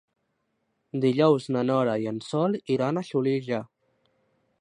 Dijous 1.03 1.45
na 1.55 1.61
Nora 1.71 1.97
i 2.05 2.07
en 2.13 2.17
Sol 2.31 2.57
iran 2.77 2.97
a 2.97 3.05
Xulilla. 3.11 3.61